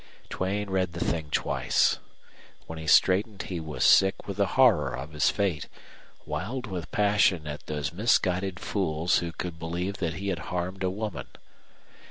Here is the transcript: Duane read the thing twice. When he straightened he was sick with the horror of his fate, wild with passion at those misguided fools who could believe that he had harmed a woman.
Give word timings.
Duane 0.31 0.67
read 0.67 0.93
the 0.93 1.05
thing 1.05 1.29
twice. 1.29 1.99
When 2.65 2.79
he 2.79 2.87
straightened 2.87 3.43
he 3.43 3.59
was 3.59 3.83
sick 3.83 4.25
with 4.27 4.37
the 4.37 4.47
horror 4.57 4.95
of 4.97 5.11
his 5.13 5.29
fate, 5.29 5.67
wild 6.25 6.65
with 6.65 6.89
passion 6.89 7.45
at 7.45 7.67
those 7.67 7.93
misguided 7.93 8.59
fools 8.59 9.19
who 9.19 9.31
could 9.31 9.59
believe 9.59 9.97
that 9.97 10.15
he 10.15 10.29
had 10.29 10.39
harmed 10.49 10.81
a 10.83 10.89
woman. 10.89 11.27